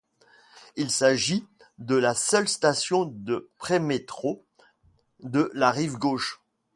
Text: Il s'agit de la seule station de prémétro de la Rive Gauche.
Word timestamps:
Il 0.77 0.89
s'agit 0.89 1.47
de 1.77 1.93
la 1.95 2.15
seule 2.15 2.47
station 2.47 3.05
de 3.05 3.51
prémétro 3.59 4.43
de 5.19 5.51
la 5.53 5.69
Rive 5.69 5.97
Gauche. 5.99 6.41